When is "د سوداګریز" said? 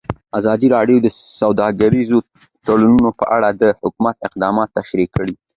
1.01-2.09